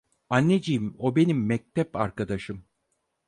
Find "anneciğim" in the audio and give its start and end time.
0.29-0.95